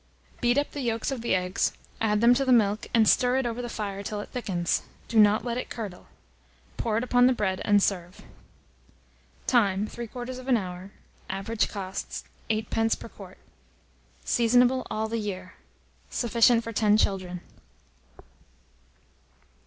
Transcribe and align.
Beat 0.39 0.57
up 0.57 0.71
the 0.71 0.81
yolks 0.81 1.11
of 1.11 1.21
the 1.21 1.35
eggs, 1.35 1.73
add 2.01 2.21
them 2.21 2.33
to 2.33 2.43
the 2.43 2.51
milk, 2.51 2.87
and 2.91 3.07
stir 3.07 3.37
it 3.37 3.45
over 3.45 3.61
the 3.61 3.69
fire 3.69 4.01
till 4.01 4.19
it 4.19 4.29
thickens. 4.29 4.81
Do 5.07 5.19
not 5.19 5.45
let 5.45 5.59
it 5.59 5.69
curdle. 5.69 6.07
Pour 6.75 6.97
it 6.97 7.03
upon 7.03 7.27
the 7.27 7.33
bread, 7.33 7.61
and 7.63 7.83
serve. 7.83 8.23
Time. 9.45 9.87
3/4 9.87 10.39
of 10.39 10.47
an 10.47 10.57
hour. 10.57 10.89
Average 11.29 11.67
cost, 11.69 12.25
8d. 12.49 12.97
per 12.99 13.09
quart. 13.09 13.37
Seasonable 14.25 14.87
all 14.89 15.07
the 15.07 15.19
year. 15.19 15.53
Sufficient 16.09 16.63
for 16.63 16.73
10 16.73 16.97
children. 16.97 17.41